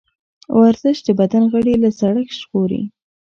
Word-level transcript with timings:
ورزش 0.59 0.97
د 1.07 1.09
بدن 1.19 1.43
غړي 1.53 1.75
له 1.83 1.89
زړښت 1.99 2.35
ژغوري. 2.41 2.83